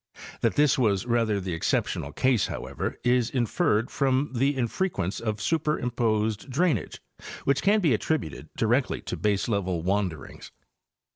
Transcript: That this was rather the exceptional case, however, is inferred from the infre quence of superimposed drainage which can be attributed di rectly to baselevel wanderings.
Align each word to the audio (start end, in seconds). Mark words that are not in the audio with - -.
That 0.41 0.55
this 0.55 0.79
was 0.79 1.05
rather 1.05 1.39
the 1.39 1.53
exceptional 1.53 2.11
case, 2.11 2.47
however, 2.47 2.97
is 3.03 3.29
inferred 3.29 3.91
from 3.91 4.31
the 4.33 4.55
infre 4.55 4.89
quence 4.89 5.21
of 5.21 5.39
superimposed 5.39 6.49
drainage 6.49 6.99
which 7.43 7.61
can 7.61 7.81
be 7.81 7.93
attributed 7.93 8.49
di 8.57 8.65
rectly 8.65 9.05
to 9.05 9.15
baselevel 9.15 9.83
wanderings. 9.83 10.51